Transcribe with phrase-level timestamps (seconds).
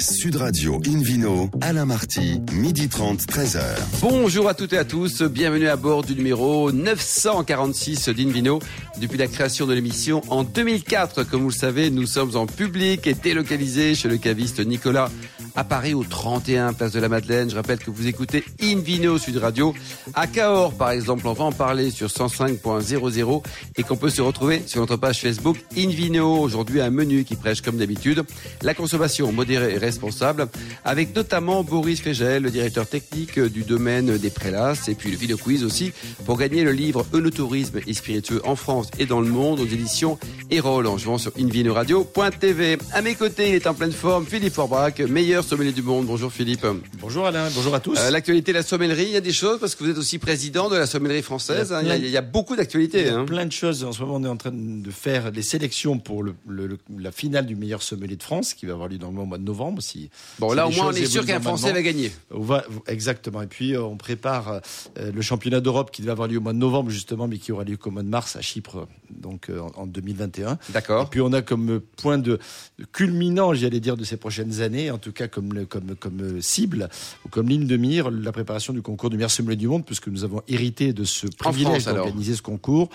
[0.00, 3.60] Sud Radio Invino, Alain Marty, midi 30, 13h.
[4.00, 8.60] Bonjour à toutes et à tous, bienvenue à bord du numéro 946 d'Invino.
[9.00, 13.06] Depuis la création de l'émission en 2004, comme vous le savez, nous sommes en public
[13.08, 15.10] et délocalisés chez le caviste Nicolas
[15.58, 17.50] à Paris au 31 place de la Madeleine.
[17.50, 19.74] Je rappelle que vous écoutez Invino Sud Radio.
[20.14, 23.42] À Cahors, par exemple, on va en parler sur 105.00
[23.76, 26.38] et qu'on peut se retrouver sur notre page Facebook Invino.
[26.38, 28.22] Aujourd'hui, un menu qui prêche comme d'habitude
[28.62, 30.46] la consommation modérée et responsable
[30.84, 35.38] avec notamment Boris Fégel, le directeur technique du domaine des prélas et puis le vidéo
[35.38, 35.92] quiz aussi
[36.24, 40.20] pour gagner le livre Eunotourisme et spiritueux en France et dans le monde aux éditions
[40.52, 42.78] Erol en jouant sur invinoradio.tv.
[42.92, 46.06] À mes côtés, il est en pleine forme, Philippe Forbach, meilleur sommelier du monde.
[46.06, 46.66] Bonjour Philippe.
[47.00, 47.98] Bonjour Alain, bonjour à tous.
[47.98, 50.18] Euh, L'actualité de la sommellerie, il y a des choses parce que vous êtes aussi
[50.18, 51.74] président de la sommellerie française.
[51.82, 53.00] Il y a, il y a, il y a beaucoup d'actualités.
[53.00, 53.24] Il y a Hein.
[53.24, 53.82] plein de choses.
[53.84, 57.10] En ce moment, on est en train de faire les sélections pour le, le- la
[57.12, 59.80] finale du meilleur sommelier de France, qui va avoir lieu dans le mois de novembre.
[59.82, 62.12] Si, Bon, si là au moins on est sûr qu'un Français va gagner.
[62.30, 63.40] On va- exactement.
[63.40, 64.60] Et puis, euh, on prépare
[64.98, 67.52] euh, le championnat d'Europe qui devait avoir lieu au mois de novembre, justement, mais qui
[67.52, 70.52] aura lieu qu'au mois de mars à Chypre, donc euh, en, en 2021.
[70.68, 71.08] Et D'accord.
[71.08, 72.38] puis on a comme point de
[72.78, 76.20] de culminant, j'allais dire, de ces prochaines années, en tout cas comme, le- comme, comme
[76.20, 76.88] euh, cible
[77.24, 80.08] ou comme ligne de mire, la préparation du concours du meilleur sommelier du monde, puisque
[80.08, 82.88] nous avons hérité de ce privilège d'organiser ce concours.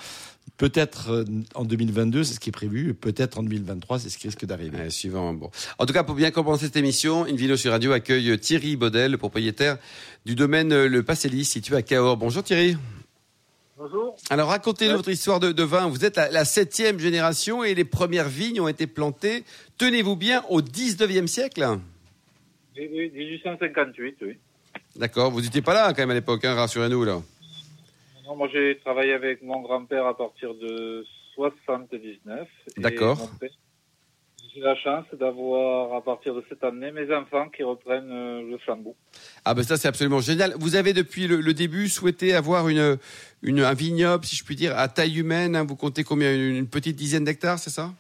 [0.58, 1.24] Peut-être euh,
[1.56, 4.78] en 2022, c'est ce qui est prévu, peut-être en 2023, c'est ce qui risque d'arriver.
[4.78, 5.34] Ouais, suivant.
[5.34, 5.50] Bon.
[5.80, 9.18] En tout cas, pour bien commencer cette émission, Invino sur Radio accueille Thierry Baudel, le
[9.18, 9.78] propriétaire
[10.26, 12.18] du domaine euh, Le Passélis, situé à Cahors.
[12.18, 12.76] Bonjour Thierry.
[13.78, 14.16] Bonjour.
[14.30, 14.98] Alors racontez-nous Ouais.
[14.98, 15.88] votre histoire de, de vin.
[15.88, 19.44] Vous êtes la, la septième génération et les premières vignes ont été plantées,
[19.80, 21.80] tenez-vous bien, au 19e siècle?
[22.78, 24.38] Oui, oui, 1858, oui.
[24.96, 27.22] D'accord, vous n'étiez pas là quand même à l'époque, hein, rassurez-nous là.
[28.26, 32.48] Non, moi, j'ai travaillé avec mon grand-père à partir de 79.
[32.78, 33.30] et D'accord.
[34.56, 38.60] J'ai la chance d'avoir, à partir de cette année, mes enfants qui reprennent euh, le
[38.60, 38.96] flambeau.
[39.46, 40.54] Ah ben ça c'est absolument génial.
[40.60, 43.00] Vous avez depuis le, le début souhaité avoir une,
[43.42, 45.56] une, un vignoble, si je puis dire, à taille humaine.
[45.56, 45.66] hein.
[45.68, 47.92] Vous comptez combien une, une petite dizaine d'hectares, c'est ça?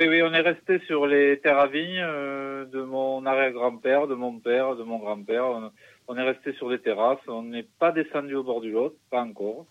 [0.00, 4.14] Oui, oui, on est resté sur les terres à vignes euh, de mon arrière-grand-père, de
[4.14, 5.44] mon père, de mon grand-père.
[5.46, 5.70] On,
[6.08, 7.20] on est resté sur les terrasses.
[7.28, 9.66] On n'est pas descendu au bord du Lot, pas encore.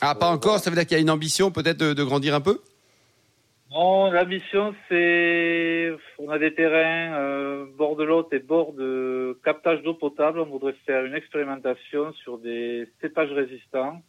[0.00, 0.58] Ah pas Euh, encore, voilà.
[0.58, 2.60] ça veut dire qu'il y a une ambition peut-être de, de grandir un peu?
[3.72, 9.38] Non, la mission, c'est, on a des terrains euh, bord de l'Aude et bord de
[9.44, 10.38] captage d'eau potable.
[10.38, 14.00] On voudrait faire une expérimentation sur des cépages résistants,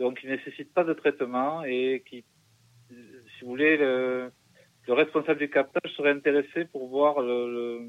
[0.00, 2.24] donc qui ne nécessitent pas de traitement et qui,
[2.88, 4.32] si vous voulez, le,
[4.88, 7.80] le responsable du captage serait intéressé pour voir le, le-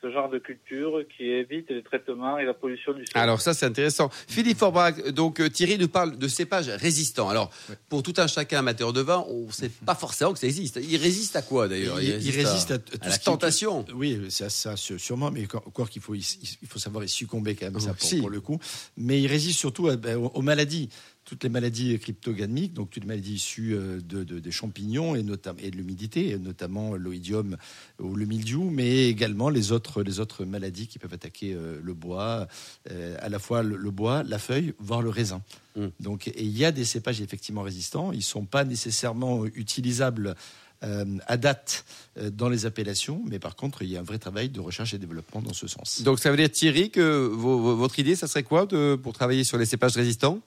[0.00, 3.12] ce genre de culture qui évite les traitements et la pollution du sol.
[3.14, 4.08] Alors ça c'est intéressant.
[4.26, 7.28] Philippe Forbach, donc euh, Thierry nous parle de cépages résistants.
[7.28, 7.50] Alors
[7.88, 10.80] pour tout un chacun amateur de vin, on ne sait pas forcément que ça existe.
[10.82, 12.02] Il résiste à quoi d'ailleurs?
[12.02, 12.74] Il, il résiste à,
[13.04, 13.84] à la qui- tentation.
[13.94, 16.24] Oui, c'est ça sû- sûrement, mais encore qu'il faut, il,
[16.62, 18.18] il faut savoir y succomber quand même, ça, pour, Si.
[18.18, 18.58] pour le coup.
[18.96, 20.88] Mais il résiste surtout à- ben, aux maladies.
[21.24, 25.22] Toutes les maladies cryptogamiques, donc toutes les maladies issues euh, de, de- des champignons et,
[25.22, 27.56] notamment et de l'humidité, notamment l'oïdium
[28.00, 31.94] ou le mildiou, mais également les autres, les autres maladies qui peuvent attaquer euh, le
[31.94, 32.48] bois,
[32.90, 35.42] euh, à la fois le, le bois, la feuille, voire le raisin.
[35.76, 35.86] Mm.
[36.00, 38.10] Donc, et il y a des cépages effectivement résistants.
[38.12, 40.34] Ils sont pas nécessairement utilisables
[40.82, 41.84] euh, à date
[42.18, 44.92] euh, dans les appellations, mais par contre, il y a un vrai travail de recherche
[44.92, 46.02] et développement dans ce sens.
[46.02, 49.44] Donc ça veut dire Thierry que vos- votre idée, ça serait quoi de, pour travailler
[49.44, 50.40] sur les cépages résistants?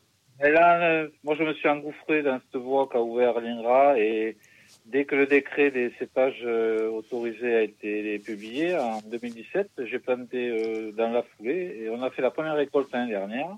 [0.44, 4.38] Et là, euh, moi, je me suis engouffré dans cette voie qu'a ouvert l'INRA et
[4.86, 10.50] dès que le décret des cépages euh, autorisés a été publié en 2017, j'ai planté
[10.50, 13.50] euh, dans la foulée et on a fait la première récolte l'année dernière.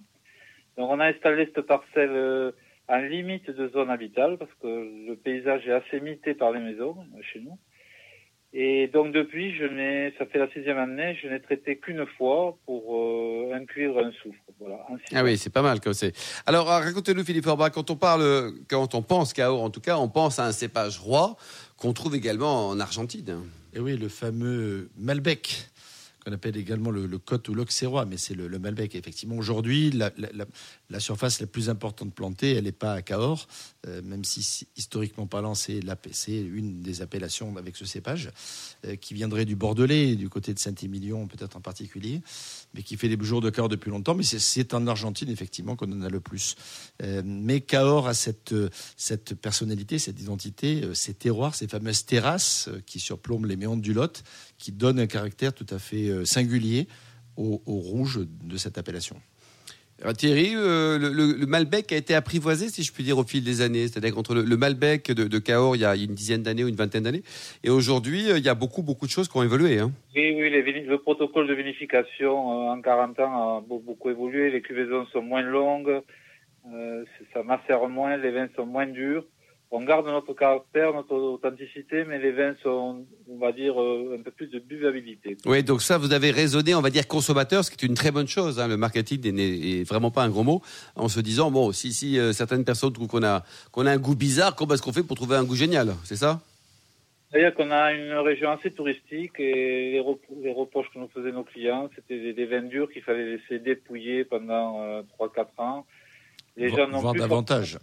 [0.77, 2.51] Donc, on a installé cette parcelle euh,
[2.87, 4.67] en limite de zone habitable parce que
[5.07, 7.57] le paysage est assez mité par les maisons chez nous.
[8.53, 12.57] Et donc depuis, je n'ai, ça fait la sixième année, je n'ai traité qu'une fois
[12.65, 14.39] pour euh, inclure un soufre.
[14.59, 14.79] Voilà.
[15.13, 16.13] Ah oui, c'est pas mal comme c'est.
[16.45, 19.97] Alors euh, racontez-nous Philippe Forbach, quand on parle, quand on pense Cahors en tout cas,
[19.97, 21.35] on pense à un cépage roi
[21.75, 23.41] qu'on trouve également en Argentine.
[23.73, 25.69] Et oui, le fameux Malbec,
[26.27, 28.95] qu'on appelle également le, le Côte ou l'Auxerrois, mais c'est le, Malbec.
[28.95, 33.47] Effectivement, aujourd'hui, la, surface la plus importante plantée, elle n'est pas à Cahors,
[33.87, 38.29] euh, même si historiquement parlant, c'est une des appellations avec ce cépage,
[38.85, 42.21] euh, qui viendrait du Bordelais, du côté de Saint-Émilion peut-être en particulier,
[42.73, 44.15] mais qui fait les jours de Cahors depuis longtemps.
[44.15, 46.55] Mais c'est- en Argentine, effectivement, qu'on en a le plus.
[47.01, 48.53] Euh, mais Cahors a cette,
[48.97, 54.23] cette personnalité, cette identité, ces terroirs, ces fameuses terrasses qui surplombent les méandres du Lot,
[54.57, 56.87] qui donnent un caractère tout à fait singulier
[57.37, 59.15] au, au rouge de cette appellation.
[59.99, 63.23] Alors, Thierry, euh, le, le- le Malbec a été apprivoisé, si je puis dire, au
[63.23, 63.87] fil des années.
[63.87, 66.67] C'est-à-dire qu'entre le, le Malbec de, de Cahors, il y a une dizaine d'années ou
[66.67, 67.23] une vingtaine d'années,
[67.63, 69.79] et aujourd'hui, euh, il y a beaucoup, beaucoup de choses qui ont évolué.
[69.79, 69.91] Hein.
[70.15, 74.51] Oui, oui, les le protocole de vinification euh, en 40 ans a beau- beaucoup évolué.
[74.51, 76.01] Les cuvaisons sont moins longues,
[76.71, 77.03] euh,
[77.33, 79.25] ça macère moins, les vins sont moins durs.
[79.69, 84.21] On garde notre caractère, notre authenticité, mais les vins sont, on va dire, euh, un
[84.21, 85.35] peu plus de buvabilité.
[85.45, 88.11] Oui, donc ça, vous avez raisonné, on va dire, consommateur, ce qui est une très
[88.11, 88.61] bonne chose.
[88.61, 88.69] Hein.
[88.69, 90.61] Le marketing n'est- n'est est vraiment pas un gros mot.
[90.95, 93.43] En se disant, bon, si, si euh, certaines personnes trouvent qu'on a,
[93.73, 95.95] qu'on a un goût bizarre, comment est-ce qu'on fait pour trouver un goût génial?
[96.05, 96.39] C'est ça?
[97.29, 101.33] C'est-à-dire qu'on a une région assez touristique et les, rep- les reproches que nous faisaient
[101.33, 105.85] nos clients, c'était des, des vins durs qu'il fallait laisser dépouiller pendant euh, 3-4 ans.
[106.55, 107.79] Les gens n'ont plus davantage.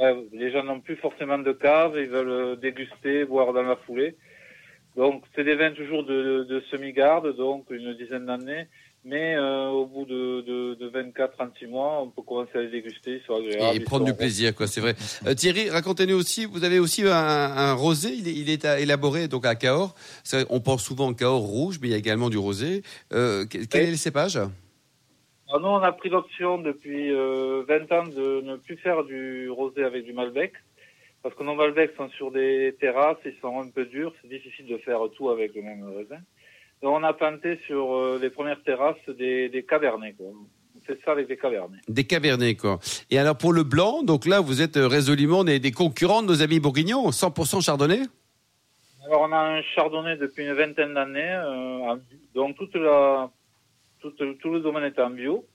[0.00, 3.76] Ouais, les gens n'ont plus forcément de cave, ils veulent euh, déguster, boire dans la
[3.76, 4.16] foulée.
[4.96, 8.66] Donc c'est des vins toujours de, de semi-garde, donc une dizaine d'années.
[9.04, 13.20] Mais euh, au bout de, de, de 24-36 mois, on peut commencer à les déguster,
[13.20, 13.76] ils sont agréables.
[13.76, 14.96] Et prendre du plaisir, quoi, c'est vrai.
[15.26, 18.80] Euh, Thierry, racontez-nous aussi, vous avez aussi un, un rosé, il est, il est à-
[18.80, 19.94] élaboré donc à Cahors.
[20.50, 22.82] On pense souvent au Cahors rouge, mais il y a également du rosé.
[23.12, 24.38] Euh, quel quel est le cépage?
[25.48, 29.48] Alors, nous, on a pris l'option depuis euh, 20 ans de ne plus faire du
[29.50, 30.52] rosé avec du Malbec.
[31.22, 34.66] Parce que nos Malbecs sont sur des terrasses, ils sont un peu durs, c'est difficile
[34.66, 36.20] de faire tout avec le même raisin.
[36.80, 40.12] Donc on a planté sur euh, les premières terrasses des, des cabernets.
[40.12, 40.26] Quoi.
[40.28, 41.80] On fait ça avec des cabernets.
[41.88, 42.78] Des Cabernets, quoi.
[43.10, 46.28] Et alors pour le blanc, donc là, vous êtes euh, résolument des, des concurrents de
[46.28, 48.02] nos amis bourguignons, 100% chardonnay?
[49.04, 51.96] Alors on a un chardonnay depuis une vingtaine d'années, euh,
[52.34, 53.28] donc toute la,
[54.00, 55.46] tout le domaine est en bio.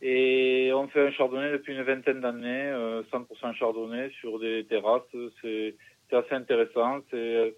[0.00, 5.02] Et on fait un chardonnay depuis une vingtaine d'années, euh, 100% chardonnay sur des terrasses.
[5.40, 5.76] C'est
[6.10, 7.50] assez intéressant, c'est euh,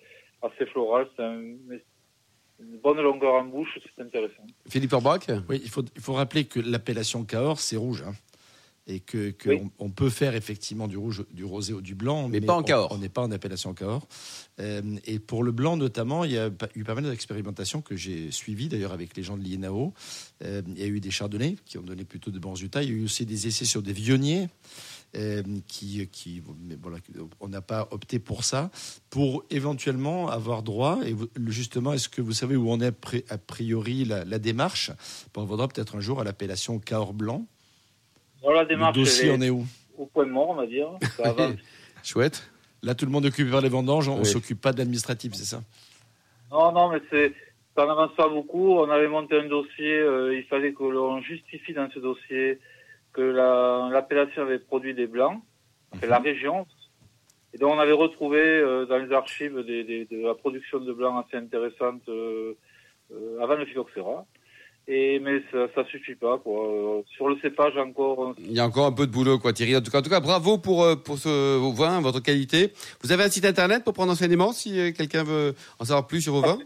[0.43, 1.41] assez floral, c'est un-
[2.61, 4.47] une bonne longueur en bouche, c'est intéressant.
[4.69, 5.21] Philippe Orbach?
[5.49, 8.03] Oui, il faut, il faut rappeler que l'appellation Cahors, c'est rouge.
[8.06, 8.12] hein.
[8.87, 9.61] Et que, que Oui.
[9.79, 12.61] on, on peut faire effectivement du rouge, du rosé ou du blanc, Mais pas en
[12.61, 12.93] on- Cahors.
[12.93, 14.07] On n'est pas en appellation Cahors.
[14.61, 18.31] Euh, et pour le blanc notamment, il y a eu pas mal d'expérimentations que j'ai
[18.31, 19.95] suivies d'ailleurs avec les gens de l'INAO.
[20.45, 22.83] Euh, il y a eu des chardonnays qui ont donné plutôt de bons résultats.
[22.83, 24.49] Il y a eu aussi des essais sur des vionniers.
[25.17, 26.99] euh, qui, qui, mais voilà,
[27.39, 28.73] on n'a pas opté pour ça,
[29.11, 30.99] pour éventuellement avoir droit.
[31.07, 31.15] Et
[31.47, 34.91] justement, est-ce que vous savez où on est a pri- a priori la, la démarche?
[35.33, 37.47] Pour avoir droit peut-être un jour à l'appellation Cahors blanc
[38.44, 39.64] Voilà, la Le dossier en est où
[39.96, 40.88] au point mort, on va dire.
[41.17, 41.55] Ça avance.
[42.02, 42.50] Chouette.
[42.82, 44.26] Là, tout le monde est occupé par les vendanges, on ne Oui.
[44.26, 45.62] s'occupe pas de l'administratif, c'est ça?
[46.50, 47.32] Non, non, mais c'est,
[47.76, 48.75] ça n'avance pas beaucoup.
[48.79, 52.58] On avait monté un dossier, euh, il fallait que l'on justifie dans ce dossier
[53.14, 55.41] que la- l'appellation avait produit des blancs,
[55.94, 56.67] enfin, la région.
[57.55, 60.93] Et donc on avait retrouvé euh, dans les archives des, des- de la production de
[60.93, 62.55] blancs assez intéressante euh,
[63.12, 64.26] euh, avant le phylloxéra.
[64.87, 66.67] Et mais ça, ça suffit pas quoi.
[66.69, 69.53] Euh, Sur le cépage encore, on- Il y a encore un peu de boulot, quoi,
[69.55, 69.75] Thierry.
[69.77, 72.73] En tout cas, en tout cas bravo pour, euh, pour ce, vos vins, votre qualité.
[73.03, 76.21] Vous avez un site internet pour prendre enseignement si euh, quelqu'un veut en savoir plus
[76.21, 76.59] sur vos vins?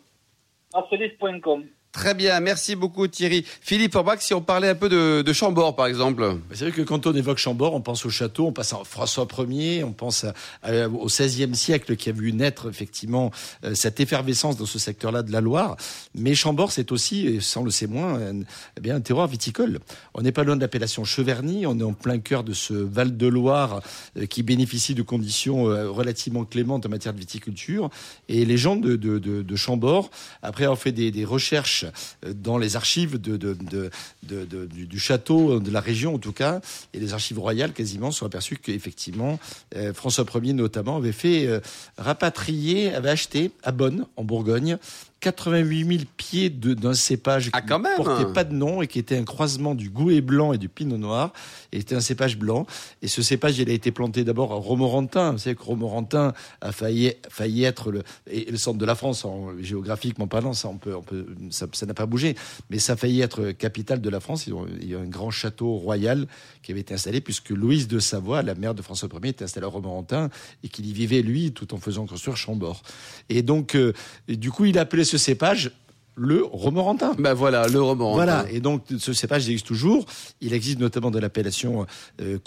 [1.92, 3.44] Très bien, merci beaucoup Thierry.
[3.62, 6.36] Philippe Orbach, si on parlait un peu de, Chambord, par exemple.
[6.52, 9.26] C'est vrai que quand on évoque Chambord, on pense au château, on pense à François
[9.48, 10.26] Ier, on pense
[10.64, 13.30] au XVIe siècle qui a vu naître effectivement
[13.64, 15.76] euh, cette effervescence dans ce secteur-là de la Loire.
[16.14, 18.40] Mais Chambord, c'est aussi, et on le sait moins, un,
[18.76, 19.80] eh bien, un terroir viticole.
[20.12, 23.16] On n'est pas loin de l'appellation Cheverny, on est en plein cœur de ce Val
[23.16, 23.80] de Loire
[24.18, 27.88] euh, qui bénéficie de conditions euh, relativement clémentes en matière de viticulture.
[28.28, 30.10] Et les gens de, Chambord,
[30.42, 36.18] après avoir fait des recherches euh, dans les archives du, château, de la région en
[36.18, 36.60] tout cas,
[36.94, 39.38] et les archives royales quasiment, sont aperçus qu'effectivement,
[39.76, 41.60] euh, François Ier notamment avait fait euh,
[41.96, 44.78] rapatrier, avait acheté à Bonn, en Bourgogne,
[45.20, 49.16] 88 000 pieds d'un cépage Ah, qui ne portait pas de nom et qui était
[49.16, 51.32] un croisement du gouet blanc et du pinot noir.
[51.72, 52.66] Et c'était un cépage blanc.
[53.02, 55.32] Et ce cépage, il a été planté d'abord à Romorantin.
[55.32, 59.24] Vous savez que Romorantin a failli, failli être le, et le centre de la France,
[59.24, 62.36] en, géographiquement parlant, ça, on peut, on peut, ça, n'a pas bougé.
[62.70, 64.46] Mais ça a failli être capitale de la France.
[64.46, 66.28] Il y a un grand château royal
[66.62, 69.66] qui avait été installé puisque Louise de Savoie, la mère de François Ier, était installée
[69.66, 70.30] à Romorantin
[70.62, 72.82] et qu'il y vivait, lui, tout en faisant construire Chambord.
[73.28, 73.92] Et donc, euh,
[74.28, 75.72] et du coup, il a appelé ce cépage
[76.18, 77.14] le Romorantin.
[77.18, 78.12] Ben voilà, le roman.
[78.12, 80.04] Voilà, et donc ce cépage existe toujours.
[80.40, 81.86] Il existe notamment de l'appellation
[82.20, 82.38] euh,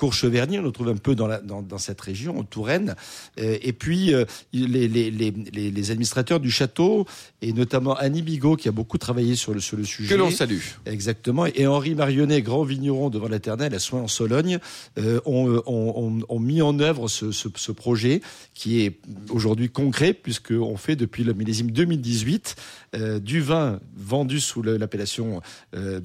[0.60, 2.96] on le trouve un peu dans, la, dans, dans cette région, en Touraine.
[3.40, 7.06] Euh, et puis euh, les, les, les, les, les administrateurs du château,
[7.42, 10.10] et notamment Annie Bigot, qui a beaucoup travaillé sur le, sur le sujet.
[10.14, 10.60] Que l'on salue.
[10.86, 11.46] Exactement.
[11.46, 14.60] Et Henri Marionnet, grand vigneron devant l'éternel à Soins en Sologne,
[15.00, 18.22] euh, ont, ont, ont- mis en œuvre ce, ce, ce projet
[18.56, 18.98] qui est
[19.30, 22.56] aujourd'hui concret puisqu'on fait depuis le millésime 2018
[22.96, 25.42] euh, du vin vin vendu sous l'appellation
[25.76, 26.00] euh,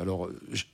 [0.00, 0.28] alors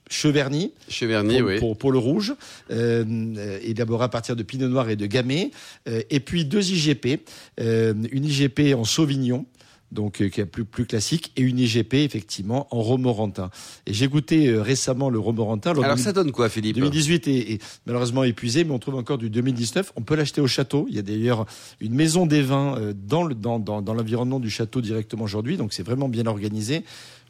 [0.09, 0.73] Cheverny.
[0.89, 1.59] Cheverny, pour, oui.
[1.59, 2.33] Pour, pour le rouge,
[2.71, 5.51] euh, élaboré à partir de Pinot Noir et de Gamay.
[5.87, 7.21] et puis deux IGP,
[7.57, 9.45] une IGP en Sauvignon
[9.93, 13.49] donc qui est plus, plus classique, et une IGP effectivement en romorantin.
[13.85, 15.71] Et j'ai goûté récemment le romorantin.
[15.71, 19.93] Alors ça donne quoi, Philippe 2018 est, malheureusement épuisé, mais on trouve encore du 2019.
[19.95, 20.85] On peut l'acheter au château.
[20.89, 21.45] Il y a d'ailleurs
[21.79, 25.83] une maison des vins dans l'environnement dans, dans, l'environnement du château directement aujourd'hui, donc c'est
[25.83, 26.83] vraiment bien organisé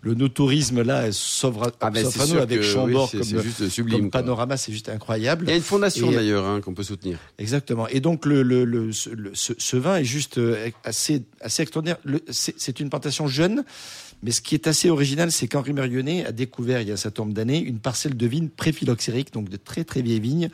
[0.04, 2.06] le no-tourisme là s'ouvre ah ben
[2.40, 5.46] avec Chambord oui, comme, juste sublime, comme panorama, c'est juste incroyable.
[5.48, 7.18] Il y a une fondation d'ailleurs hein, qu'on peut soutenir.
[7.40, 7.88] Exactement.
[7.88, 10.40] Et donc le, le, le, ce, ce, vin est juste
[10.84, 11.98] assez assez extraordinaire.
[12.30, 13.64] C'est une plantation jeune.
[14.24, 16.98] Mais ce qui est assez original, c'est qu'Henri Merionnet a découvert il y a un
[16.98, 20.50] certain nombre d'années une parcelle de vignes préphyloxériques, donc de très très vieilles vignes,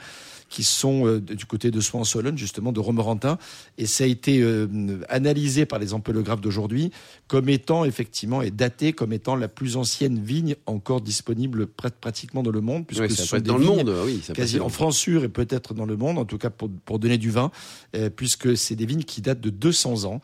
[0.50, 3.38] qui sont euh, du côté de Soins-en-Solonne, justement, de Romorantin.
[3.78, 4.68] Et ça a été euh,
[5.08, 6.92] analysé par les empélographes d'aujourd'hui
[7.28, 12.52] comme étant, effectivement, et daté comme étant la plus ancienne vigne encore disponible pratiquement dans
[12.52, 12.86] le monde.
[12.88, 14.22] Puisque oui, ça peut être dans le monde, oui.
[14.24, 17.00] Ça quasi en France sûre et peut-être dans le monde, en tout cas pour, pour
[17.00, 17.52] donner du vin,
[17.96, 20.22] euh, puisque c'est des vignes qui datent de 200 ans.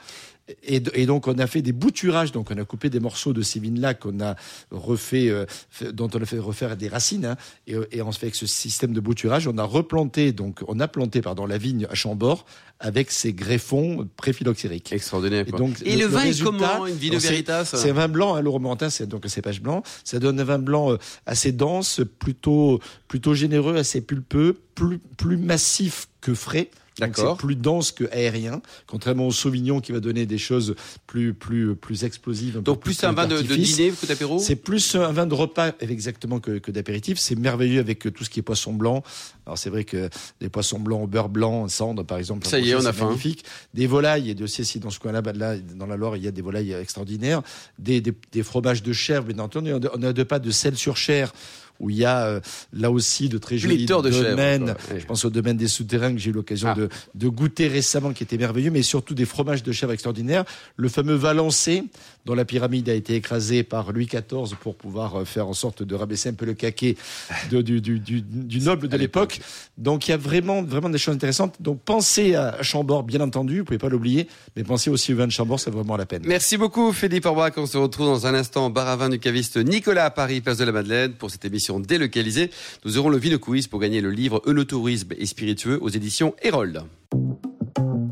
[0.64, 3.42] Et, et, donc on a fait des bouturages, donc on a coupé des morceaux de
[3.42, 4.36] ces vignes-là qu'on a
[4.70, 5.46] refait, euh,
[5.92, 7.36] dont on a fait refaire des racines, hein,
[7.66, 10.80] et, et on se fait avec ce système de bouturage, on a replanté, donc on
[10.80, 12.46] a planté pardon la vigne à Chambord
[12.80, 14.92] avec ses greffons préphyloxériques.
[14.92, 15.46] Extraordinaire.
[15.46, 15.58] Quoi.
[15.58, 16.86] Et, donc, et le, vin est comment?
[16.86, 19.82] Une Vino Veritas C'est un vin blanc, hein, le romantin, c'est donc un cépage blanc.
[20.04, 25.38] Ça donne un vin blanc euh, assez dense, plutôt plutôt généreux, assez pulpeux, plus plus
[25.38, 26.70] massif que frais.
[26.98, 30.76] C'est plus dense que aérien, contrairement au Sauvignon qui va donner des choses
[31.08, 32.62] plus plus plus explosives.
[32.62, 34.40] Donc plus, un vin de, de, dîner que d'apéro?
[34.40, 37.20] C'est plus un vin de repas exactement que, que d'apéritif.
[37.20, 39.04] C'est merveilleux avec tout ce qui est poisson blanc.
[39.46, 40.10] Alors c'est vrai que
[40.40, 42.48] des poissons blancs au beurre blanc, cendre par exemple.
[42.48, 43.08] Ça y est, on a faim.
[43.08, 43.44] Magnifique.
[43.74, 46.32] Des volailles et aussi si dans ce coin-là, là, dans la Loire, il y a
[46.32, 47.42] des volailles extraordinaires.
[47.78, 49.74] Des, des, des fromages de chair, bien entendu.
[49.74, 51.34] On a deux pas de sel sur chair
[51.80, 52.40] où il y a euh,
[52.74, 54.76] là aussi de très jolis de domaines.
[54.98, 58.24] Je pense au domaine des souterrains que j'ai eu l'occasion de, de, goûter récemment, qui
[58.24, 60.46] était merveilleux, mais surtout des fromages de chèvre extraordinaires.
[60.78, 61.84] Le fameux Valencé,
[62.26, 65.84] dont la pyramide a été écrasée par Louis XIV pour pouvoir euh, faire en sorte
[65.84, 66.96] de rabaisser un peu le caquet
[67.52, 69.40] de, du, du, du, du, noble de l'époque.
[69.78, 71.62] Donc il y a vraiment, vraiment des choses intéressantes.
[71.62, 75.28] Donc pensez à Chambord, bien entendu, vous pouvez pas l'oublier, mais pensez aussi au vin
[75.28, 76.24] de Chambord, c'est vraiment la peine.
[76.26, 77.54] Merci beaucoup Philippe Orbach.
[77.58, 80.42] On se retrouve dans un instant au bar à vin du caviste Nicolas à Paris,
[80.42, 82.52] place de la Madeleine, pour cette émission délocalisée.
[82.84, 86.84] Nous aurons le Vino pour gagner le livre Eunotourisme et spiritueux aux éditions Hérold.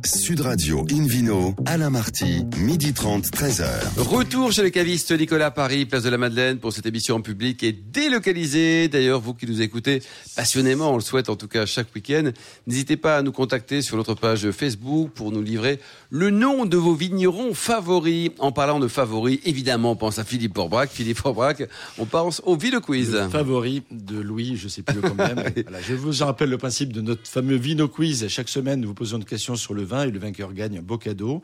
[0.05, 3.65] Sud Radio Invino, Alain Marty, midi 30, 13h.
[3.97, 7.63] Retour chez le caviste Nicolas Paris, place de la Madeleine pour cette émission en public
[7.63, 8.89] et délocalisée.
[8.89, 10.03] D'ailleurs, vous qui nous écoutez
[10.35, 12.31] passionnément, on le souhaite en tout cas chaque week-end,
[12.67, 15.79] n'hésitez pas à nous contacter sur notre page Facebook pour nous livrer
[16.09, 18.31] le nom de vos vignerons favoris.
[18.39, 20.89] En parlant de favoris, évidemment, on pense à Philippe Orbrac.
[20.91, 21.63] Philippe Orbrac,
[21.97, 23.13] on pense au Vino Quiz.
[23.13, 25.33] Le favori de Louis, je sais plus le combien.
[25.63, 28.27] voilà, je vous rappelle le principe de notre fameux Vino Quiz.
[28.27, 30.81] Chaque semaine, nous vous posons une question sur le vin et le vainqueur gagne un
[30.81, 31.41] beau cadeau.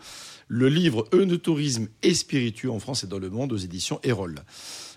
[0.47, 4.35] Le livre Eunotourisme et spiritueux en France et dans le monde aux éditions Erol.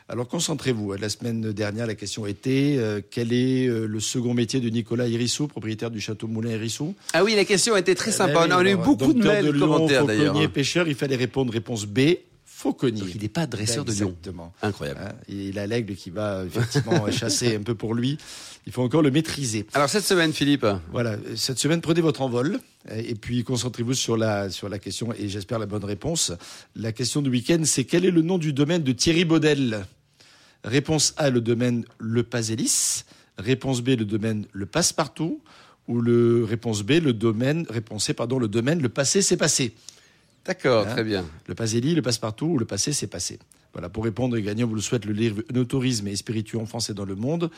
[0.09, 0.94] Alors concentrez-vous.
[0.94, 5.06] La semaine dernière, la question était euh, quel est euh, le second métier de Nicolas
[5.06, 8.47] Hérissou, propriétaire du château Moulin Hérissou Ah oui, la question était très sympa.
[8.49, 10.50] on a eu beaucoup de mails, de commentaires d'ailleurs.
[10.50, 12.00] pêcheur, il fallait répondre réponse B.
[12.62, 13.00] Fauconnier.
[13.00, 14.11] Donc il n'est pas dresseur de lion.
[14.11, 14.52] Exactement.
[14.62, 15.00] Incroyable.
[15.02, 18.19] Hein, il a l'aigle qui va effectivement chasser un peu pour lui.
[18.66, 19.66] Il faut encore le maîtriser.
[19.75, 20.64] Alors cette semaine, Philippe.
[20.92, 25.28] Voilà, cette semaine, prenez votre envol et puis concentrez-vous sur la sur la question et
[25.28, 26.33] j'espère la bonne réponse.
[26.76, 29.85] La question du week-end, c'est quel est le nom du domaine de Thierry Baudel?
[30.62, 33.02] Réponse A, le domaine Le Pasélis.
[33.38, 35.40] Réponse B, le domaine Le Passe-Partout.
[35.88, 39.75] Ou le réponse B, le domaine, réponse C, pardon, le domaine Le Passé, c'est passé.
[40.44, 41.25] D'accord, très bien.
[41.46, 43.38] Le Pasélis, le Passe-Partout ou le Passé, c'est passé.
[43.72, 46.66] Voilà, pour répondre et gagner, on vous le souhaite, le livre Tourisme et spiritueux en
[46.66, 47.50] France et dans le monde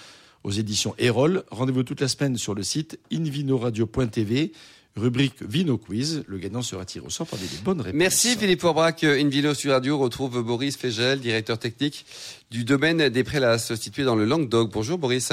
[0.45, 1.43] aux éditions Erol.
[1.51, 4.53] Rendez-vous toute la semaine sur le site invinoradio.tv
[4.97, 6.25] rubrique Vino Quiz.
[6.29, 7.99] Le gagnant sera tiré au sort par des bonnes réponses.
[7.99, 9.03] Merci Philippe Aubrac.
[9.03, 12.07] Invino sur Radio retrouve Boris Fégel, directeur technique
[12.51, 14.71] du domaine des Prélasses, situé dans le Languedoc.
[14.71, 15.33] Bonjour Boris.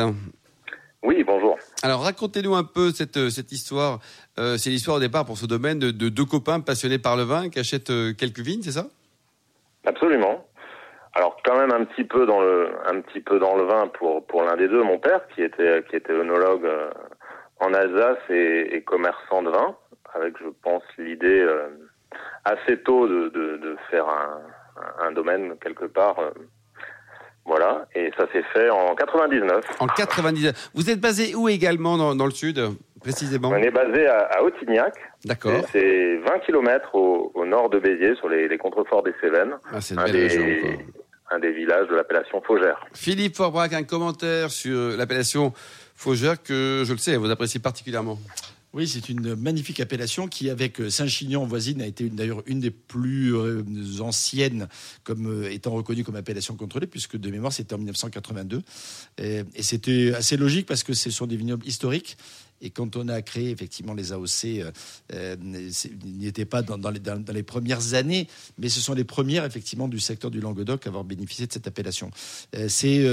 [1.04, 1.51] Oui, bonjour.
[1.84, 4.00] Alors racontez-nous un peu cette, cette histoire.
[4.38, 7.24] Euh, c'est l'histoire au départ pour ce domaine de, de, deux copains passionnés par le
[7.24, 8.86] vin qui achètent euh, quelques vignes, c'est ça?
[9.86, 10.46] Absolument.
[11.14, 15.28] Alors quand même un petit peu dans le vin pour l'un des deux, mon père
[15.36, 16.90] qui était qui était œnologue euh,
[17.60, 19.76] en Alsace et, commerçant de vin,
[20.14, 21.68] avec je pense l'idée euh,
[22.46, 24.42] assez tôt de faire un,
[25.06, 26.18] un, domaine quelque part.
[27.52, 29.64] Euh, voilà, et ça s'est fait en 99.
[29.80, 30.72] En 99.
[30.74, 32.62] Vous êtes basé où également dans, dans le sud
[33.00, 33.50] précisément?
[33.50, 34.94] On est basé à, à Autignac.
[35.26, 35.64] D'accord.
[35.72, 39.56] C'est 20 km au, au, nord de Béziers, sur les, les contreforts des Cévennes.
[39.72, 40.72] Ah, c'est une belle des, région, quoi.
[41.34, 42.86] Un des villages de l'appellation Faugère.
[42.94, 45.54] Philippe Forbrac, un commentaire sur l'appellation
[45.96, 48.18] Faugère que, je le sais, vous appréciez particulièrement.
[48.74, 53.36] Oui, c'est une magnifique appellation qui, avec Saint-Chinian voisine, a été d'ailleurs une des plus
[53.36, 53.64] euh,
[54.00, 54.70] anciennes
[55.04, 58.62] comme euh, étant reconnue comme appellation contrôlée, puisque de mémoire c'était en 1982.
[59.18, 62.18] Et, et c'était assez logique parce que ce sont des vignobles historiques.
[62.62, 64.72] Et quand on a créé effectivement les AOC, euh,
[65.14, 65.36] euh,
[66.06, 69.88] n'y était pas dans, les, dans, les, premières années, mais ce sont les premières effectivement
[69.88, 72.12] du secteur du Languedoc à avoir bénéficié de cette appellation.
[72.56, 73.06] Euh, c'est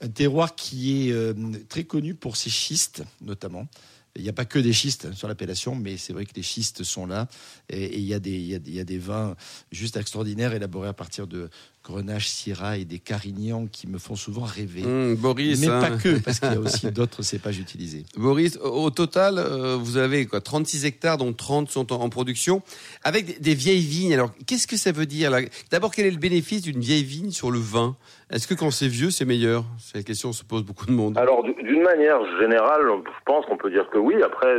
[0.00, 3.68] un terroir qui est très connu pour ses schistes notamment.
[4.18, 6.82] Il n'y a pas que des schistes sur l'appellation, mais c'est vrai que les schistes
[6.82, 7.28] sont là.
[7.70, 9.36] Et, il y a des vins
[9.70, 11.48] juste extraordinaires élaborés à partir de
[11.88, 14.82] Grenache, Syrah et des Carignans qui me font souvent rêver.
[14.82, 15.80] Mmh, Boris, mais hein.
[15.80, 18.04] pas que, parce qu'il y a aussi d'autres cépages utilisés.
[18.16, 22.62] Boris, au, total, euh, vous avez quoi 36 hectares, dont 30 sont en, en production,
[23.04, 24.12] avec des, des, vieilles vignes.
[24.12, 25.32] Alors, qu'est-ce que ça veut dire
[25.70, 27.96] D'abord, quel est le bénéfice d'une vieille vigne sur le vin?
[28.30, 29.64] Est-ce que quand c'est vieux, c'est meilleur?
[29.78, 31.16] C'est la question que se pose beaucoup de monde.
[31.16, 34.22] Alors, d'une manière générale, je pense qu'on peut dire que oui.
[34.22, 34.54] Après,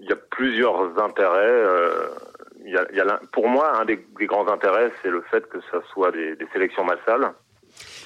[0.00, 1.48] il y a plusieurs intérêts.
[1.48, 2.08] Euh
[3.32, 7.34] pour moi, un des, grands intérêts, c'est le fait que ça soit des sélections massales.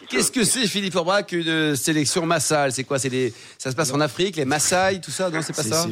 [0.09, 2.73] Qu'est-ce que c'est, Philippe Aubrac, une sélection massale?
[2.73, 2.99] C'est quoi?
[2.99, 5.29] Des, ça se passe en Afrique, les Maasai, tout ça?
[5.29, 5.87] Non, c'est pas ça?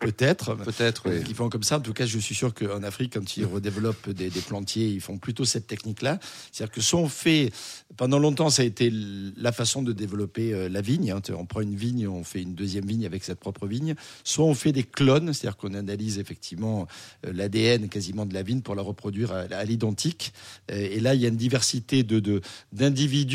[0.00, 0.54] Peut-être.
[0.56, 1.02] Peut-être.
[1.10, 1.22] Oui.
[1.28, 1.76] Ils font comme ça.
[1.76, 5.00] En tout cas, je suis sûr qu'en Afrique, quand ils redéveloppent des, des, plantiers, ils
[5.00, 6.18] font plutôt cette technique-là.
[6.52, 7.52] C'est-à-dire que soit on fait,
[7.98, 8.90] pendant longtemps, ça a été
[9.36, 11.10] la façon de développer euh, la vigne.
[11.10, 11.20] Hein.
[11.36, 13.94] On prend une vigne, on fait une deuxième vigne avec cette propre vigne.
[14.24, 16.86] Soit on fait des clones, c'est-à-dire qu'on analyse effectivement
[17.26, 20.32] euh, l'ADN quasiment de la vigne pour la reproduire à, à l'identique.
[20.70, 22.40] Et là, il y a une diversité de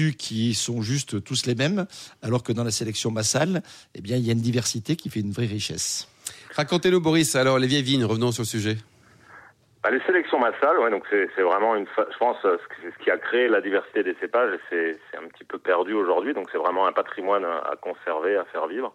[0.07, 1.85] qui sont juste tous les mêmes,
[2.21, 3.61] alors que dans la sélection massale,
[3.95, 6.07] eh bien, il y a une diversité qui fait une vraie richesse.
[6.55, 8.77] Racontez-nous, Boris, alors les vieilles vignes, revenons sur le sujet.
[9.83, 13.47] Bah, les sélections massales, ouais, donc c'est vraiment une, je pense, ce qui a créé
[13.47, 17.45] la diversité des cépages, c'est un petit peu perdu aujourd'hui, donc c'est vraiment un patrimoine
[17.45, 18.93] à, conserver, à faire vivre.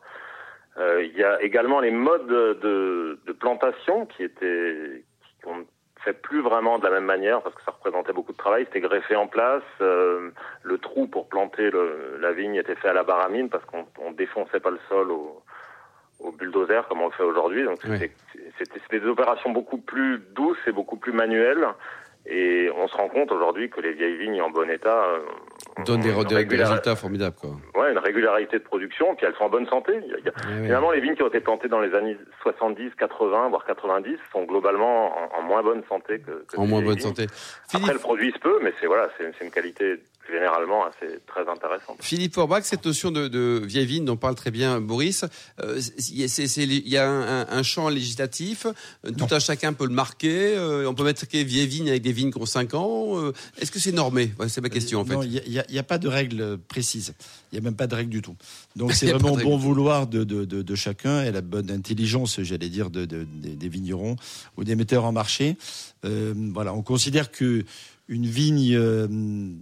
[0.76, 5.04] Euh, il y a également les modes de, de plantation qui étaient,
[5.40, 5.64] qui ont
[6.04, 8.64] fait plus vraiment de la même manière parce que ça représentait beaucoup de travail.
[8.66, 9.62] C'était greffé en place.
[9.80, 10.30] Euh,
[10.62, 14.12] le trou pour planter le, la vigne était fait à la baramine parce qu'on on
[14.12, 15.42] défonçait pas le sol au,
[16.20, 17.64] au bulldozer comme on le fait aujourd'hui.
[17.64, 18.11] Donc c'était
[18.92, 19.00] oui.
[19.00, 21.66] des opérations beaucoup plus douces et beaucoup plus manuelles.
[22.26, 25.18] Et on se rend compte aujourd'hui que les vieilles vignes en bon état euh,
[25.84, 27.37] donnent des, résultats formidables.
[27.38, 27.50] Quoi.
[27.74, 29.92] Ouais, une régularité de production, puis elles sont en bonne santé.
[29.92, 30.96] A, oui, finalement, oui.
[30.96, 35.12] les vignes qui ont été plantées dans les années 70, 80, voire 90 sont globalement
[35.18, 36.44] en, en moins bonne santé que.
[36.46, 37.26] que en moins bonne santé.
[37.68, 37.74] Philippe...
[37.74, 41.98] Après, elles produisent peu, mais c'est voilà, c'est une qualité généralement assez très intéressante.
[42.00, 45.24] Philippe Forbach, cette notion de, de, vieille vigne dont parle très bien Boris,
[45.62, 48.66] euh, il y a un, un, champ législatif,
[49.18, 52.32] tout un chacun peut le marquer, euh, on peut mettre vieille vigne avec des vignes
[52.32, 53.18] qui ont 5 ans.
[53.18, 54.32] Euh, Est-ce que c'est normé?
[54.48, 55.14] C'est ma question en fait.
[55.14, 57.14] Non, il n'y a, a, pas de règle précise.
[57.52, 58.37] Il n'y a même pas de règle du tout.
[58.76, 62.68] Donc c'est vraiment bon vouloir de, de, de, de, chacun et la bonne intelligence, j'allais
[62.68, 64.16] dire, de, des vignerons
[64.56, 65.56] ou des metteurs en marché.
[66.02, 67.64] voilà, on considère que
[68.08, 69.06] une vigne, euh,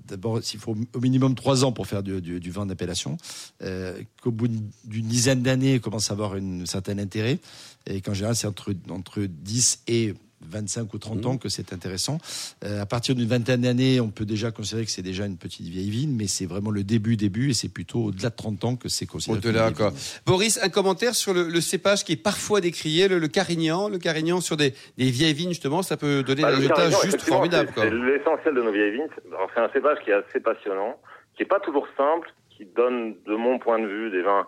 [0.07, 3.17] d'abord, il faut au minimum trois ans pour faire du, vin d'appellation,
[3.63, 4.49] euh, qu'au bout
[4.85, 7.39] d'une dizaine d'années, commence à avoir un certain intérêt,
[7.87, 10.15] et qu'en général, c'est entre, entre 10 et
[10.51, 11.29] 25 ou 30 mmh.
[11.29, 12.19] ans que c'est intéressant.
[12.65, 15.67] Euh, à partir d'une vingtaine d'années, on peut déjà considérer que c'est déjà une petite
[15.67, 18.77] vieille vigne, mais c'est vraiment le début, début, et c'est plutôt au-delà de 30 ans
[18.77, 19.39] que c'est considéré.
[19.39, 19.93] Au-delà, quoi.
[20.27, 23.89] Boris, un commentaire sur le, le, cépage qui est parfois décrié, le, le carignan.
[23.89, 27.23] Le carignan sur des, des, vieilles vignes, justement, ça peut donner bah, des résultats juste
[27.23, 27.71] formidables.
[27.75, 29.09] C'est l'essentiel de nos vieilles vignes.
[29.55, 30.99] C'est un cépage qui est assez passionnant,
[31.37, 34.47] qui est pas toujours simple, qui donne, de mon point de vue, des vins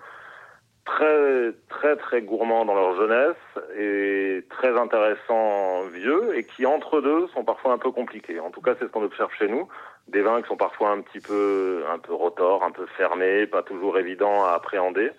[0.85, 3.37] très très très gourmands dans leur jeunesse
[3.79, 8.39] et très intéressants vieux et qui entre deux sont parfois un peu compliqués.
[8.41, 9.69] En tout cas, c'est ce qu'on observe chez nous.
[10.09, 13.63] Des vins qui sont parfois un petit peu un peu rotors, un peu fermés, pas
[13.63, 15.11] toujours évidents à appréhender,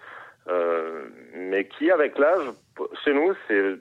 [0.47, 2.43] euh, mais qui avec l'âge,
[3.04, 3.78] chez nous, c'est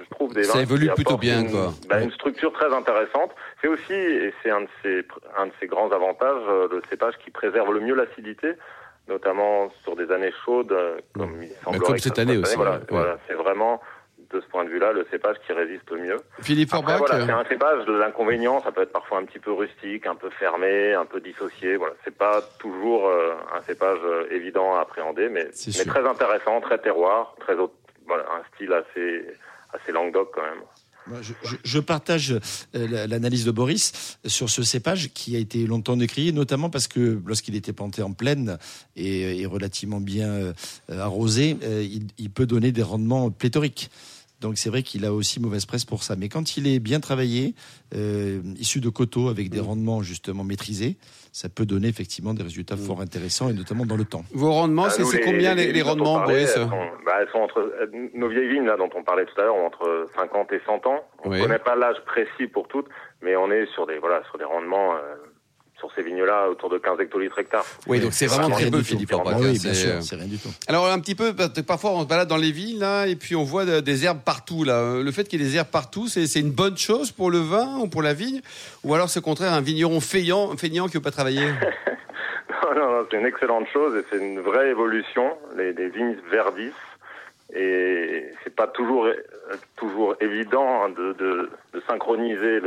[0.00, 1.70] je trouve des vins ça évolue plutôt bien une, quoi.
[1.88, 3.34] Bah, une structure très intéressante.
[3.62, 5.06] C'est aussi et c'est un de ses
[5.38, 8.54] un de ses grands avantages le cépage qui préserve le mieux l'acidité
[9.08, 10.74] notamment sur des années chaudes,
[11.14, 11.78] comme il.
[11.80, 12.56] Comme cette année aussi.
[12.56, 12.86] Voilà, ouais.
[12.88, 13.80] voilà c'est vraiment
[14.34, 16.16] de ce point de vue-là le cépage qui résiste le mieux.
[16.40, 19.52] Philippe Forbach, voilà, c'est un cépage de l'inconvénient, ça peut être parfois un petit peu
[19.52, 21.76] rustique, un peu fermé, un peu dissocié.
[21.76, 26.60] Voilà, c'est pas toujours euh, un cépage euh, évident à appréhender, mais, mais très intéressant,
[26.60, 27.54] très terroir, très
[28.06, 29.26] voilà, un style assez
[29.72, 30.62] assez Languedoc quand même.
[31.64, 32.32] Je, partage
[32.74, 33.92] euh, l'analyse de Boris
[34.26, 38.12] sur ce cépage qui a été longtemps décrié, notamment parce que lorsqu'il était planté en
[38.12, 38.58] plaine
[38.96, 40.52] et, relativement bien euh,
[40.88, 41.86] arrosé, euh,
[42.18, 43.90] il, peut donner des rendements pléthoriques.
[44.44, 46.16] Donc c'est vrai qu'il a aussi mauvaise presse pour ça.
[46.16, 47.54] Mais quand il est bien travaillé,
[48.58, 50.96] issu de coteaux avec des rendements justement maîtrisés,
[51.32, 54.22] ça peut donner effectivement des résultats fort intéressants et notamment dans le temps.
[54.34, 56.56] Vos rendements, c'est bah, combien les, rendements, Boris
[57.04, 57.72] bah, elles sont entre,
[58.14, 60.86] Nos vieilles vignes, là, dont on parlait tout à l'heure, ont entre 50 et 100
[60.86, 61.02] ans.
[61.24, 62.86] On ne connaît pas l'âge précis pour toutes,
[63.22, 64.94] mais on est sur des, voilà, sur des rendements...
[64.94, 65.16] Euh,
[65.78, 67.64] sur ces vignes-là, autour de 15 hectolitres hectares.
[67.86, 70.50] Oui, donc c'est vraiment très peu, Philippe Oui, bien sûr, c'est rien du tout.
[70.68, 71.34] Alors un petit peu,
[71.66, 74.64] parfois on se balade dans les villes là, et puis on voit des herbes partout
[74.64, 75.00] là.
[75.02, 77.78] Le fait qu'il y ait des herbes partout, c'est une bonne chose pour le vin
[77.78, 78.40] ou pour la vigne,
[78.84, 81.46] ou alors c'est au contraire un vigneron feignant, feignant qui veut pas travailler?
[82.74, 85.36] non, non, c'est une excellente chose et c'est une vraie évolution.
[85.56, 86.72] Les, les vignes verdissent
[87.54, 89.08] et c'est pas toujours
[89.76, 92.60] toujours évident de, de, de synchroniser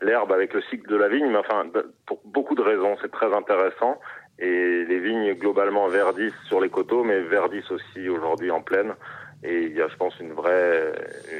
[0.00, 1.66] l'herbe avec le cycle de la vigne, mais enfin
[2.06, 3.98] pour beaucoup de raisons, c'est très intéressant.
[4.38, 8.94] Et les vignes globalement verdissent sur les coteaux, mais verdissent aussi aujourd'hui en plaine.
[9.44, 10.92] Et il y a, je pense, une vraie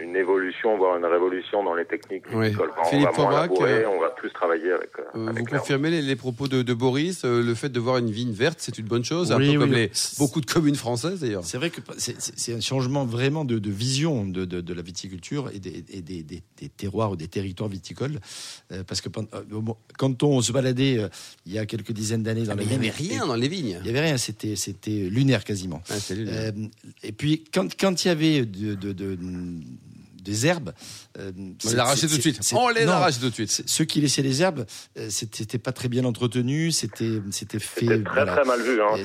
[0.02, 2.52] une évolution, voire une révolution dans les techniques oui.
[2.88, 4.90] Philippe on va euh, on va plus travailler avec.
[4.98, 8.32] Euh, euh, vous confirmez les, propos de, de Boris Le fait de voir une vigne
[8.32, 11.44] verte, c'est une bonne chose, un peu comme les, beaucoup de communes françaises d'ailleurs.
[11.44, 15.58] C'est vrai que c'est un changement vraiment de, de vision de, de, la viticulture et,
[15.58, 18.20] des, et des, des, des, terroirs ou des territoires viticoles.
[18.86, 19.08] parce que
[19.98, 21.08] quand on se baladait
[21.46, 22.74] il y a quelques dizaines d'années dans ah, les vignes.
[22.74, 23.76] Il n'y avait rien dans les vignes.
[23.80, 25.82] Il n'y avait rien, c'était lunaire quasiment.
[25.90, 26.52] Ah, lunaire.
[27.02, 28.94] et puis quand, quand quand il y avait de,
[30.22, 30.72] des herbes.
[31.18, 31.32] Euh,
[31.64, 32.40] on les arrachait tout de suite.
[32.52, 33.62] On les arrache tout de suite.
[33.64, 34.66] Ceux qui laissaient les herbes,
[34.98, 37.86] euh, c'était pas très bien entretenu, c'était c'était fait.
[37.86, 38.82] C'était très très mal vu.
[38.82, 39.02] Hein,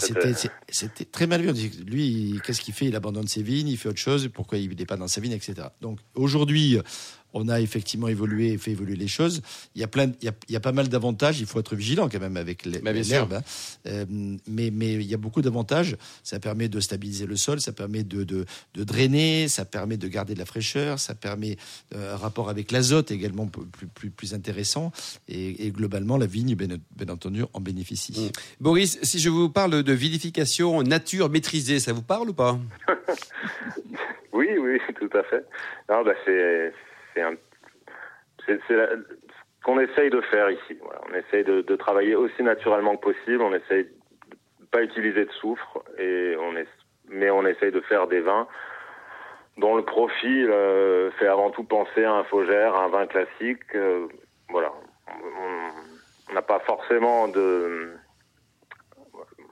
[0.69, 1.69] c'était très mal vu.
[1.87, 2.87] lui, qu'est-ce qu'il fait?
[2.87, 4.29] Il abandonne ses vignes, il fait autre chose.
[4.33, 5.67] Pourquoi il n'est pas dans sa vigne, etc.
[5.81, 6.77] Donc aujourd'hui,
[7.33, 9.41] on a effectivement évolué et fait évoluer les choses.
[9.75, 11.39] Il y a plein, il y a, pas mal d'avantages.
[11.39, 13.33] Il faut être vigilant quand même avec l'herbe.
[13.33, 13.41] Hein.
[13.87, 14.05] Euh,
[14.47, 15.97] mais, mais il y a beaucoup d'avantages.
[16.23, 18.45] Ça permet de stabiliser le sol, ça permet de, de,
[18.83, 21.57] drainer, ça permet de garder de la fraîcheur, ça permet
[21.95, 24.91] euh, un rapport avec l'azote également plus, plus, plus intéressant.
[25.27, 26.69] Et, globalement, la vigne, bien,
[27.09, 28.13] entendu, en bénéficie.
[28.13, 28.63] Mmh.
[28.63, 32.59] Boris, si je vous parle de vinification nature maîtrisée, ça vous parle ou pas?
[34.33, 35.45] Oui, oui, tout à fait.
[35.89, 36.73] Non, bah c'est
[37.15, 38.97] c'est ce
[39.63, 40.77] qu'on essaye de faire ici.
[41.09, 43.41] On essaye de, travailler aussi naturellement que possible.
[43.41, 46.67] On essaye de pas utiliser de soufre et on est,
[47.09, 48.47] mais on essaye de faire des vins
[49.57, 53.61] dont le profil euh, fait avant tout penser à un faugère, à un vin classique.
[53.75, 54.07] Euh,
[54.49, 54.71] voilà,
[56.29, 57.93] on n'a pas forcément de.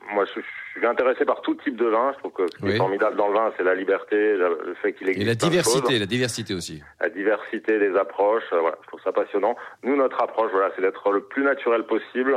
[0.09, 0.41] Moi, je
[0.81, 2.11] suis intéressé par tout type de vin.
[2.13, 4.93] Je trouve que ce qui est formidable dans le vin, c'est la liberté, le fait
[4.93, 5.23] qu'il existe.
[5.23, 6.81] Et la diversité, la diversité aussi.
[6.99, 9.55] La diversité des approches, euh, voilà, je trouve ça passionnant.
[9.83, 12.35] Nous, notre approche, voilà, c'est d'être le plus naturel possible,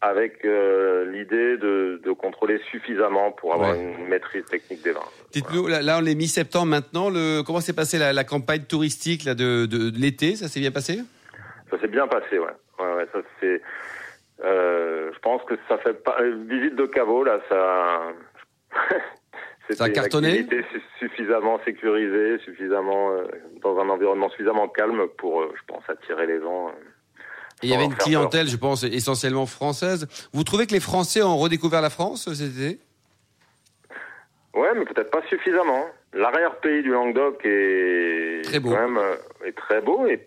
[0.00, 5.00] avec euh, l'idée de, de, contrôler suffisamment pour avoir une maîtrise technique des vins.
[5.32, 7.10] Dites-nous, là, on est mi-septembre maintenant.
[7.10, 10.36] Le, comment s'est passée la, la, campagne touristique là, de, de, de l'été?
[10.36, 11.00] Ça s'est bien passé?
[11.70, 12.46] Ça s'est bien passé, ouais.
[12.78, 13.60] ouais, ouais ça c'est
[14.44, 18.12] euh, je pense que ça fait pas euh, visite de caveau là, ça.
[19.70, 20.46] ça a cartonné?
[20.98, 23.24] suffisamment sécurisé, suffisamment euh,
[23.62, 26.72] dans un environnement suffisamment calme pour, je pense, attirer les gens.
[27.62, 30.06] il y avait une clientèle, je pense, essentiellement française.
[30.32, 32.80] Vous trouvez que les Français ont redécouvert la France cet été?
[34.54, 35.86] Ouais, mais peut-être pas suffisamment.
[36.12, 38.70] L'arrière-pays du Languedoc est très beau.
[38.70, 39.00] Quand même,
[39.44, 40.26] est très beau et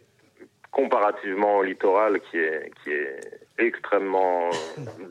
[0.72, 3.20] comparativement au littoral qui est qui est
[3.68, 4.50] extrêmement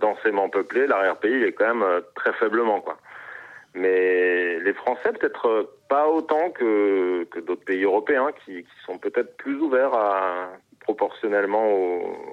[0.01, 2.99] densément peuplé, l'arrière-pays est quand même euh, très faiblement quoi.
[3.75, 8.99] Mais les Français peut-être euh, pas autant que, que d'autres pays européens qui, qui sont
[8.99, 11.69] peut-être plus ouverts à proportionnellement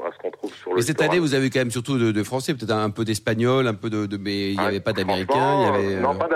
[0.07, 0.77] à ce qu'on trouve sur le.
[0.77, 3.75] Mais cette année, vous avez quand même surtout de, Français, peut-être un peu d'Espagnols, un
[3.75, 6.01] peu de, de mais il n'y avait pas d'Américains, il y avait.
[6.01, 6.27] Non, pas,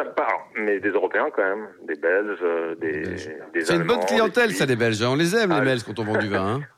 [0.56, 3.02] mais des Européens quand même, des Belges, des.
[3.54, 5.02] des C'est une bonne clientèle, ça, des Belges.
[5.02, 5.10] Hein.
[5.12, 6.56] On les aime, les ah, Belges, quand on vend du vin.
[6.56, 6.62] Hein.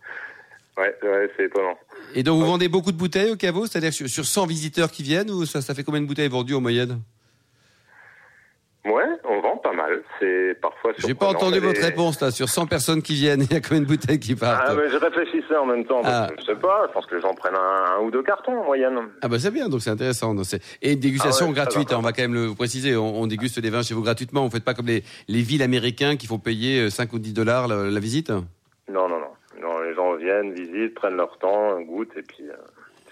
[0.77, 1.77] Ouais, ouais c'est étonnant.
[2.15, 5.03] Et donc vous vendez beaucoup de bouteilles au caveau C'est-à-dire sur, sur 100 visiteurs qui
[5.03, 6.99] viennent ou ça, ça fait combien de bouteilles vendues en moyenne?
[8.85, 10.03] Ouais, on vend pas mal.
[10.19, 10.91] C'est parfois.
[10.97, 12.31] J'ai pas entendu votre réponse là.
[12.31, 14.65] Sur 100 personnes qui viennent, il y a combien de bouteilles qui partent?
[14.67, 16.01] Ah, mais je réfléchissais en même temps.
[16.03, 16.27] Ah.
[16.37, 16.87] Je sais pas.
[16.87, 18.99] Je pense que les gens prennent un, ou deux cartons en moyenne.
[19.21, 19.69] Ah bah c'est bien.
[19.69, 20.35] Donc c'est intéressant.
[20.81, 21.93] Et une dégustation ah gratuite.
[21.93, 22.97] Hein, on va quand même le préciser.
[22.97, 24.43] On, déguste des vins chez vous gratuitement.
[24.43, 27.69] On fait pas comme les, les villes américaines qui font payer 5 ou 10 dollars
[27.69, 28.31] la, la visite?
[28.31, 29.32] Non, non, non.
[30.23, 32.49] Viennent, visitent, prennent leur temps, goûtent et puis.
[32.49, 32.55] Euh,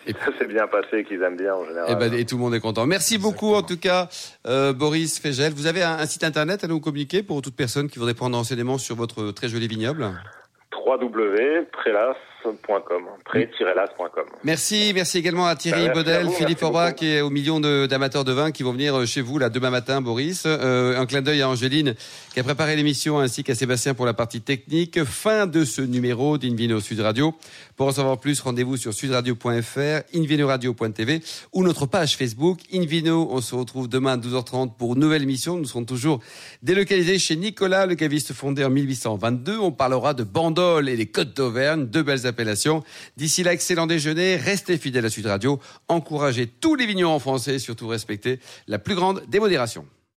[0.08, 1.90] Et ça s'est bien passé, qu'ils aiment bien en général.
[1.90, 2.88] Et, eh ben, et, tout le monde est content.
[2.88, 4.10] Merci beaucoup en tout cas,
[4.48, 5.54] euh, Boris Fégel.
[5.54, 8.36] Vous avez un, un, site internet à nous communiquer pour toute personne qui voudrait prendre
[8.38, 10.10] renseignement sur votre très joli vignoble?
[14.44, 18.52] Merci, merci également à Thierry bah, Baudel, Philippe Orbach et aux millions d'amateurs de, vin
[18.52, 20.44] qui vont venir euh, chez vous là demain matin, Boris.
[20.46, 21.96] Euh, un clin d'œil à Angéline
[22.34, 25.04] qui a préparé l'émission ainsi qu'à Sébastien pour la partie technique.
[25.04, 27.36] Fin de ce numéro d'Invino Sud Radio.
[27.76, 31.22] Pour en savoir plus, rendez-vous sur sudradio.fr, invinoradio.tv
[31.54, 33.28] ou notre page Facebook Invino.
[33.32, 35.58] On se retrouve demain à 12h30 pour une nouvelle émission.
[35.58, 36.20] Nous serons toujours
[36.62, 39.58] délocalisés chez Nicolas, le caviste fondé en 1822.
[39.58, 42.84] On parlera de Bandol et les Côtes d'Auvergne, deux belles appellation.
[43.16, 47.60] D'ici là, excellent déjeuner, restez fidèles à Sud Radio, encouragez tous les vignerons français et
[47.60, 49.86] surtout respectez la plus grande démodération.